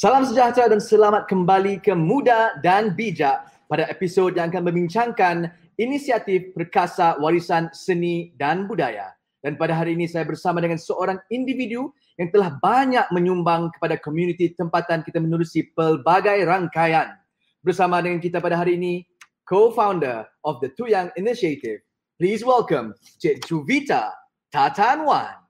[0.00, 6.56] Salam sejahtera dan selamat kembali ke Muda dan Bijak pada episod yang akan membincangkan inisiatif
[6.56, 9.12] Perkasa Warisan Seni dan Budaya.
[9.44, 14.56] Dan pada hari ini saya bersama dengan seorang individu yang telah banyak menyumbang kepada komuniti
[14.56, 17.20] tempatan kita menerusi pelbagai rangkaian.
[17.60, 19.04] Bersama dengan kita pada hari ini,
[19.44, 21.84] co-founder of the Tuyang Initiative.
[22.16, 24.16] Please welcome Cik Juvita
[24.48, 25.44] Tatan Wan.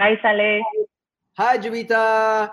[0.00, 0.64] Hai Saleh.
[1.34, 2.46] Hai Juvita.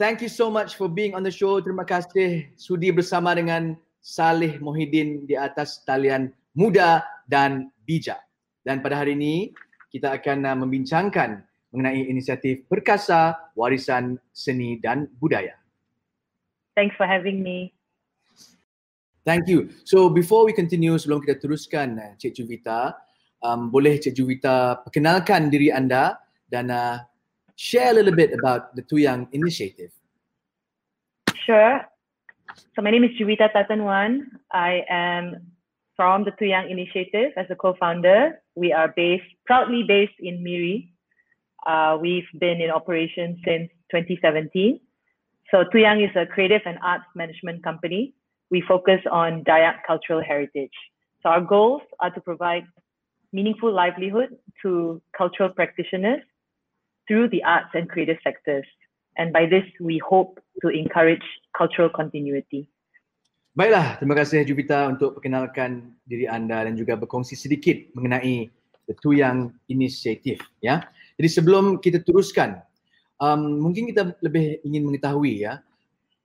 [0.00, 1.60] Thank you so much for being on the show.
[1.60, 8.24] Terima kasih sudi bersama dengan Saleh Mohidin di atas talian muda dan bijak.
[8.64, 9.52] Dan pada hari ini
[9.92, 11.44] kita akan uh, membincangkan
[11.76, 15.52] mengenai inisiatif Perkasa Warisan Seni dan Budaya.
[16.80, 17.76] Thanks for having me.
[19.28, 19.68] Thank you.
[19.84, 22.96] So before we continue, sebelum kita teruskan uh, Cik Juvita,
[23.44, 26.16] um, boleh Cik Juvita perkenalkan diri anda
[26.48, 27.04] dan uh,
[27.56, 29.90] share a little bit about the Tuyang initiative.
[31.46, 31.80] Sure.
[32.74, 34.30] So my name is Juvita Tatan Wan.
[34.52, 35.52] I am
[35.96, 38.40] from the Tuyang Initiative as a co-founder.
[38.54, 40.90] We are based, proudly based in Miri.
[41.66, 44.80] Uh, we've been in operation since 2017.
[45.50, 48.14] So Tuyang is a creative and arts management company.
[48.50, 50.74] We focus on Dayak cultural heritage.
[51.22, 52.64] So our goals are to provide
[53.32, 56.22] meaningful livelihood to cultural practitioners
[57.06, 58.64] through the arts and creative sectors.
[59.16, 61.22] And by this, we hope to encourage
[61.54, 62.66] cultural continuity.
[63.54, 68.50] Baiklah, terima kasih Jupiter untuk perkenalkan diri anda dan juga berkongsi sedikit mengenai
[68.90, 70.42] The Tuyang Initiative.
[70.58, 70.82] Ya.
[71.14, 72.58] Jadi sebelum kita teruskan,
[73.22, 75.62] um, mungkin kita lebih ingin mengetahui ya,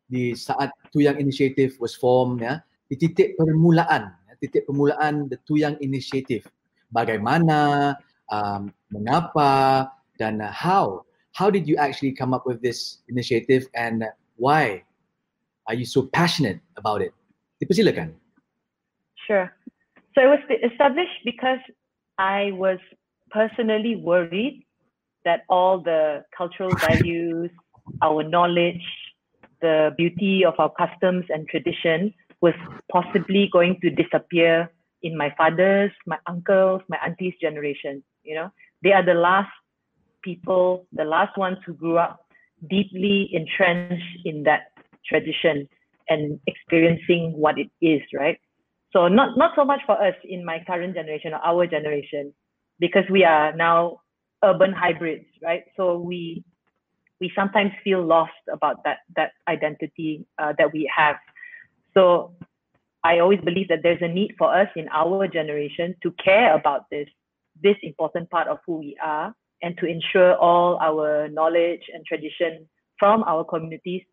[0.09, 5.77] di saat Tuyang Initiative was formed, ya, di titik permulaan, ya, titik permulaan The Tuyang
[5.85, 6.49] Initiative.
[6.89, 7.93] Bagaimana,
[8.33, 9.85] um, mengapa,
[10.19, 11.07] dan uh, how?
[11.33, 14.03] How did you actually come up with this initiative and
[14.35, 14.83] why
[15.67, 17.15] are you so passionate about it?
[17.63, 18.19] Dipersilakan
[19.29, 19.53] sure.
[20.15, 21.59] So it was established because
[22.17, 22.79] i was
[23.31, 24.65] personally worried
[25.23, 27.51] that all the cultural values
[28.01, 28.85] our knowledge
[29.61, 32.55] the beauty of our customs and tradition was
[32.91, 34.71] possibly going to disappear
[35.03, 38.49] in my father's my uncles my auntie's generation you know?
[38.83, 39.51] They are the last
[40.23, 42.25] people, the last ones who grew up
[42.69, 44.71] deeply entrenched in that
[45.07, 45.67] tradition
[46.09, 48.37] and experiencing what it is, right?
[48.91, 52.33] So not not so much for us in my current generation or our generation,
[52.79, 54.01] because we are now
[54.43, 55.63] urban hybrids, right?
[55.77, 56.43] So we
[57.19, 61.17] we sometimes feel lost about that that identity uh, that we have.
[61.93, 62.33] So
[63.03, 66.89] I always believe that there's a need for us in our generation to care about
[66.89, 67.07] this
[67.61, 72.67] this important part of who we are and to ensure all our knowledge and tradition
[72.97, 74.03] from our communities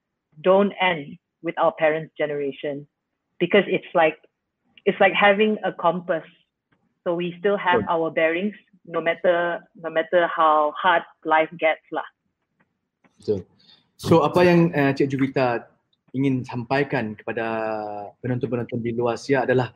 [0.42, 2.86] don't end with our parents' generation
[3.38, 4.16] because it's like
[4.84, 6.24] it's like having a compass.
[7.04, 7.90] So we still have Good.
[7.90, 8.54] our bearings
[8.86, 12.06] no matter no matter how hard life gets lah.
[13.18, 13.42] So,
[13.98, 15.66] so apa yang uh, Cik Juvita
[16.14, 17.44] ingin sampaikan kepada
[18.22, 19.74] penonton-penonton di luar Asia adalah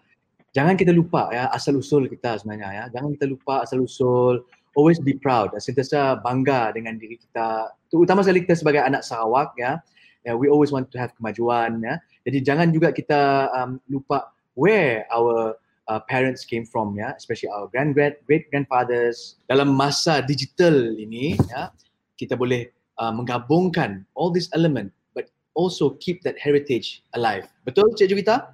[0.54, 2.84] jangan kita lupa ya asal usul kita sebenarnya ya.
[2.94, 4.46] Jangan kita lupa asal usul
[4.78, 7.74] always be proud, sentiasa bangga dengan diri kita.
[7.90, 9.82] Terutama sekali kita sebagai anak Sarawak ya.
[10.20, 11.96] Yeah, we always want to have kemajuan ya.
[12.28, 15.56] Jadi jangan juga kita um, lupa where our
[15.88, 19.40] uh, parents came from ya, especially our grand great great grandfathers.
[19.48, 21.72] Dalam masa digital ini ya,
[22.20, 22.68] kita boleh
[23.00, 27.48] uh, menggabungkan all this element but also keep that heritage alive.
[27.64, 28.52] Betul Cik Juvita?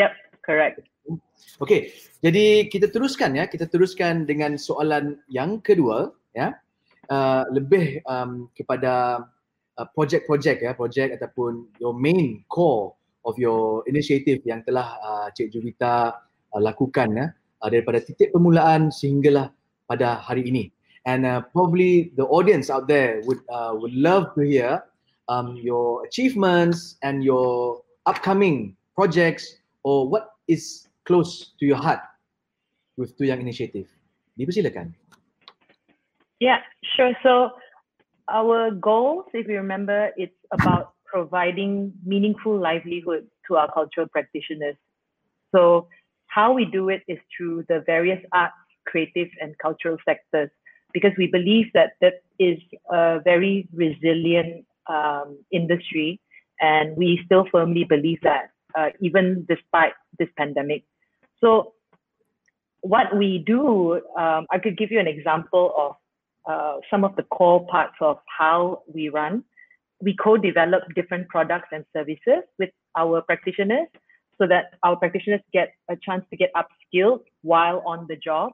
[0.00, 0.87] Yep, correct.
[1.58, 1.90] Okey,
[2.22, 6.54] jadi kita teruskan ya, kita teruskan dengan soalan yang kedua ya.
[7.08, 9.24] Uh, lebih um, kepada
[9.80, 12.92] uh, projek-projek ya, projek ataupun your main core
[13.24, 16.20] of your initiative yang telah uh, Cik Juvita
[16.52, 17.26] uh, lakukan ya
[17.64, 19.48] uh, daripada titik permulaan sehinggalah
[19.88, 20.68] pada hari ini.
[21.08, 24.84] And uh, probably the audience out there would uh, would love to hear
[25.32, 32.04] um, your achievements and your upcoming projects or what is close to your heart
[33.00, 33.88] with Tuyang Initiative?
[34.36, 34.92] Dipersilakan.
[36.38, 36.60] Yeah,
[36.94, 37.16] sure.
[37.24, 37.56] So
[38.28, 44.76] our goals, if you remember, it's about providing meaningful livelihood to our cultural practitioners.
[45.50, 45.88] So
[46.28, 48.54] how we do it is through the various arts,
[48.86, 50.52] creative and cultural sectors,
[50.92, 52.60] because we believe that that is
[52.92, 56.20] a very resilient um, industry,
[56.60, 60.84] and we still firmly believe that uh, even despite this pandemic,
[61.40, 61.74] so
[62.80, 65.96] what we do, um, I could give you an example of
[66.48, 69.44] uh, some of the core parts of how we run.
[70.00, 73.88] we co-develop different products and services with our practitioners
[74.38, 78.52] so that our practitioners get a chance to get upskilled while on the job.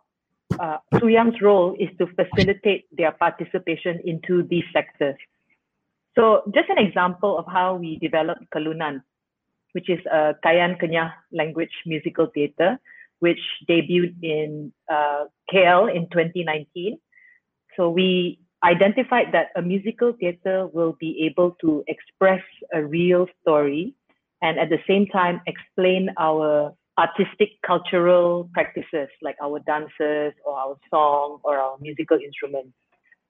[0.59, 5.17] Uh, Tuyang's role is to facilitate their participation into these sectors.
[6.17, 9.03] So just an example of how we developed Kelunan,
[9.75, 12.79] which is a Kayan Kenyah language musical theatre,
[13.19, 16.99] which debuted in uh, KL in 2019.
[17.77, 22.43] So we identified that a musical theatre will be able to express
[22.73, 23.95] a real story
[24.43, 30.77] and at the same time explain our artistic cultural practices like our dances or our
[30.89, 32.73] song or our musical instruments.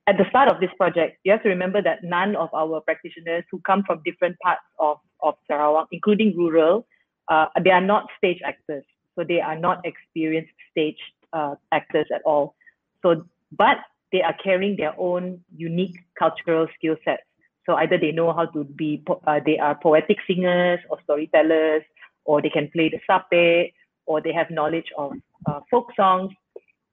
[0.07, 3.45] At the start of this project, you have to remember that none of our practitioners
[3.51, 6.87] who come from different parts of, of Sarawak, including rural,
[7.29, 8.85] uh, they are not stage actors.
[9.15, 10.99] So they are not experienced stage
[11.33, 12.55] uh, actors at all.
[13.03, 13.25] So,
[13.57, 13.79] but
[14.13, 17.23] they are carrying their own unique cultural skill sets.
[17.65, 21.83] So either they know how to be, uh, they are poetic singers or storytellers,
[22.27, 23.73] or they can play the sape,
[24.05, 25.13] or they have knowledge of
[25.47, 26.31] uh, folk songs.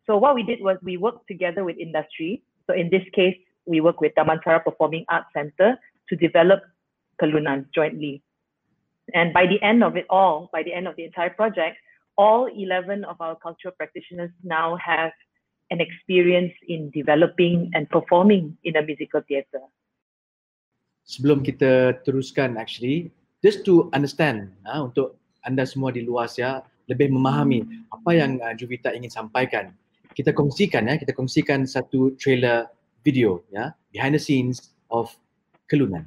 [0.08, 2.42] So what we did was we worked together with industry.
[2.72, 3.36] So in this case,
[3.68, 5.76] we work with Damansara Performing Arts Center
[6.08, 6.64] to develop
[7.20, 8.24] Kelunan jointly.
[9.14, 11.76] And by the end of it all, by the end of the entire project,
[12.16, 15.12] all 11 of our cultural practitioners now have
[15.70, 19.68] an experience in developing and performing in a musical theatre.
[21.04, 23.12] Sebelum kita teruskan actually,
[23.44, 28.56] just to understand uh, untuk anda semua di luar ya lebih memahami apa yang uh,
[28.56, 29.76] Juvita ingin sampaikan.
[30.12, 32.68] Kita kongsikan ya, kita kongsikan satu trailer
[33.02, 35.12] video ya behind the scenes of
[35.72, 36.04] Kelunan.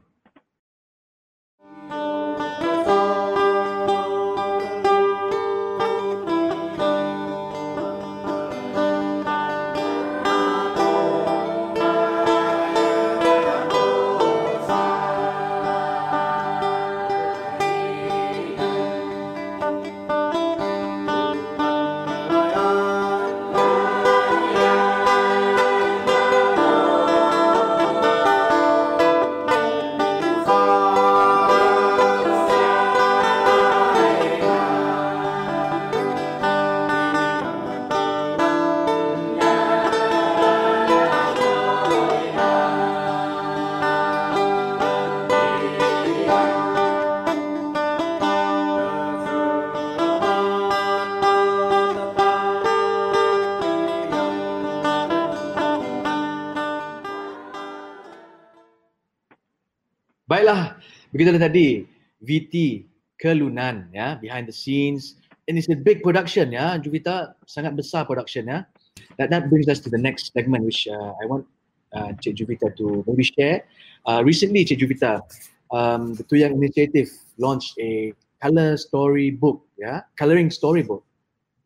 [60.35, 60.75] Baiklah,
[61.15, 61.87] begitulah tadi
[62.19, 62.83] VT
[63.23, 65.15] Kelunan ya, behind the scenes.
[65.47, 68.67] And it's a big production ya, Juvita sangat besar production ya.
[69.15, 71.47] That that brings us to the next segment which uh, I want
[71.95, 73.63] uh, Cik Juvita to maybe share.
[74.11, 75.23] Uh, recently Cik Juvita,
[75.71, 78.11] um, the Tuyang Initiative launched a
[78.43, 81.07] color story book, yeah, coloring story book,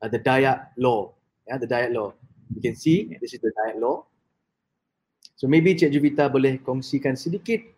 [0.05, 1.17] uh, the Dayak Law,
[1.49, 2.13] yeah, the Dayak Law.
[2.53, 4.05] You can see this is the Dayak Law.
[5.41, 7.78] So maybe Cik Juvita boleh kongsikan sedikit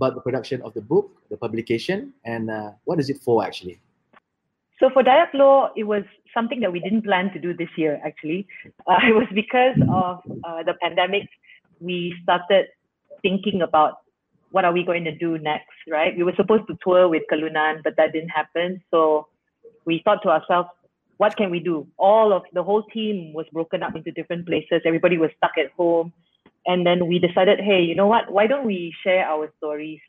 [0.00, 3.78] about the production of the book, the publication, and uh, what is it for actually?
[4.80, 8.00] So for Dayak Lore, it was something that we didn't plan to do this year
[8.02, 8.46] actually.
[8.88, 11.28] Uh, it was because of uh, the pandemic,
[11.80, 12.66] we started
[13.20, 13.98] thinking about
[14.52, 16.16] what are we going to do next, right?
[16.16, 18.82] We were supposed to tour with Kelunan, but that didn't happen.
[18.90, 19.28] So
[19.84, 20.70] we thought to ourselves,
[21.18, 21.86] what can we do?
[21.98, 24.80] All of the whole team was broken up into different places.
[24.86, 26.12] Everybody was stuck at home
[26.66, 28.30] and then we decided, hey, you know what?
[28.30, 30.00] Why don't we share our stories?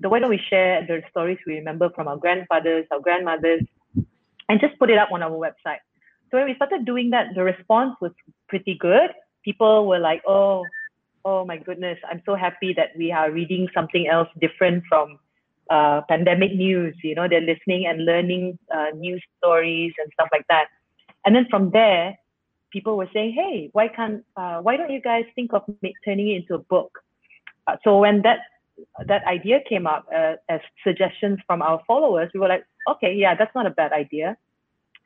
[0.00, 3.62] Why don't we share the stories we remember from our grandfathers, our grandmothers,
[4.48, 5.82] and just put it up on our website.
[6.30, 8.10] So when we started doing that, the response was
[8.48, 9.10] pretty good.
[9.44, 10.64] People were like, oh,
[11.24, 15.18] oh my goodness, I'm so happy that we are reading something else different from
[15.70, 16.96] uh, pandemic news.
[17.02, 20.66] You know, they're listening and learning uh, news stories and stuff like that.
[21.24, 22.18] And then from there,
[22.72, 26.28] people were saying, "Hey, why can't uh, why don't you guys think of make, turning
[26.30, 26.98] it into a book?"
[27.66, 28.40] Uh, so when that
[29.06, 33.34] that idea came up uh, as suggestions from our followers, we were like, "Okay, yeah,
[33.34, 34.36] that's not a bad idea."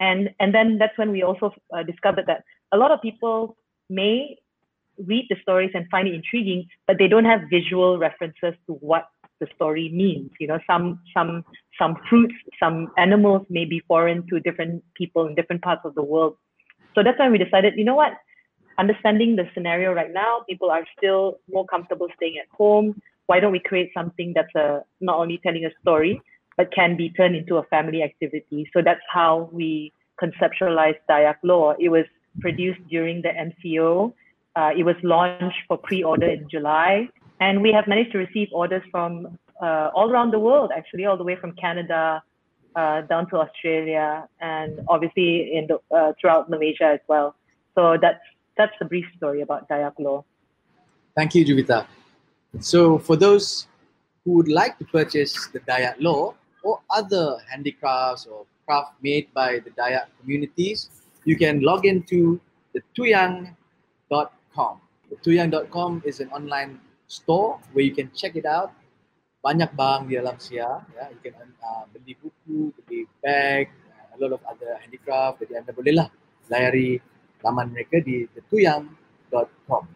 [0.00, 3.56] And and then that's when we also uh, discovered that a lot of people
[3.88, 4.36] may
[5.04, 9.08] read the stories and find it intriguing, but they don't have visual references to what
[9.40, 10.30] the story means.
[10.40, 11.44] You know, some some
[11.78, 16.02] some fruits, some animals may be foreign to different people in different parts of the
[16.02, 16.36] world.
[16.96, 18.12] So that's why we decided, you know what,
[18.78, 23.00] understanding the scenario right now, people are still more comfortable staying at home.
[23.26, 26.22] Why don't we create something that's a, not only telling a story,
[26.56, 28.70] but can be turned into a family activity?
[28.72, 31.76] So that's how we conceptualized Dayak Lore.
[31.78, 32.06] It was
[32.40, 34.14] produced during the MCO.
[34.54, 37.08] Uh, it was launched for pre-order in July.
[37.40, 41.18] And we have managed to receive orders from uh, all around the world, actually, all
[41.18, 42.22] the way from Canada
[42.76, 47.34] uh, down to Australia, and obviously in the, uh, throughout Malaysia as well.
[47.74, 48.20] So that's
[48.56, 50.24] that's a brief story about Dayak Lore.
[51.16, 51.86] Thank you, Juvita.
[52.60, 53.66] So for those
[54.24, 59.60] who would like to purchase the Dayak Lore or other handicrafts or craft made by
[59.60, 60.90] the Dayak communities,
[61.24, 62.40] you can log into
[62.72, 64.80] the tuyang.com.
[65.08, 68.72] The tuyang.com is an online store where you can check it out.
[69.46, 71.06] Banyak barang di dalam sia, ya.
[71.14, 75.46] You can uh, beli buku, beli bag, uh, a lot of other handicraft.
[75.46, 76.10] Jadi anda bolehlah
[76.50, 76.98] layari
[77.46, 79.86] laman mereka di thetuyang.com.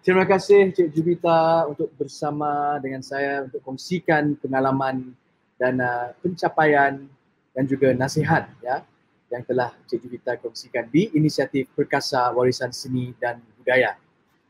[0.00, 5.12] Terima kasih Cik Jubita untuk bersama dengan saya untuk kongsikan pengalaman
[5.60, 7.04] dan uh, pencapaian
[7.52, 8.80] dan juga nasihat ya
[9.28, 14.00] yang telah Cik Jubita kongsikan di inisiatif Perkasa Warisan Seni dan Budaya.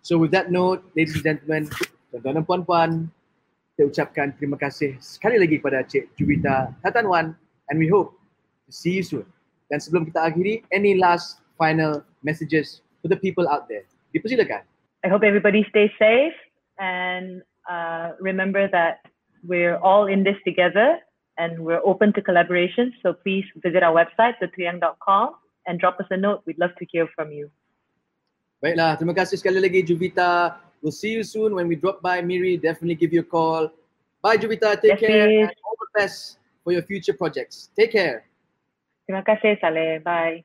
[0.06, 1.66] So with that note, ladies and gentlemen,
[2.14, 2.90] tuan-tuan dan puan-puan,
[3.80, 7.32] saya ucapkan terima kasih sekali lagi kepada Cik Jubita Tatan Wan
[7.72, 8.12] and we hope
[8.68, 9.25] to see you soon.
[9.72, 13.88] Dan sebelum kita akhiri, any last final messages for the people out there?
[14.12, 14.68] Dipersilakan.
[15.00, 16.37] I hope everybody stays safe
[16.76, 17.40] and
[17.72, 19.00] uh, remember that
[19.49, 21.00] we're all in this together
[21.40, 22.92] and we're open to collaboration.
[23.00, 26.44] So please visit our website, thetuyang.com, and drop us a note.
[26.44, 27.49] We'd love to hear from you.
[28.60, 30.68] Baiklah, terima kasih sekali lagi Juvita.
[30.80, 32.56] We'll see you soon when we drop by Miri.
[32.56, 33.68] Definitely give you a call.
[34.25, 37.72] Bye Juvita, take yes, care and all the best for your future projects.
[37.76, 38.28] Take care.
[39.08, 40.00] Terima kasih Saleh.
[40.04, 40.44] Bye.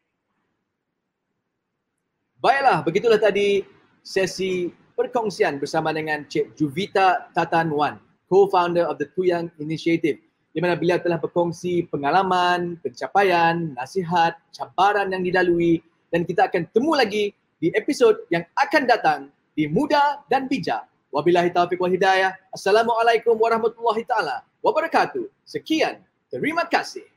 [2.40, 3.64] Baiklah, begitulah tadi
[4.04, 8.00] sesi perkongsian bersama dengan Cik Juvita Tatan Wan,
[8.32, 10.20] co-founder of the Tuyang Initiative
[10.56, 15.84] di mana beliau telah berkongsi pengalaman, pencapaian, nasihat, cabaran yang dilalui
[16.16, 19.20] dan kita akan temu lagi di episod yang akan datang
[19.56, 20.86] di Muda dan Bijak.
[21.16, 22.36] Wabillahi taufiq wal hidayah.
[22.52, 25.32] Assalamualaikum warahmatullahi taala wabarakatuh.
[25.48, 26.04] Sekian.
[26.28, 27.08] Terima kasih.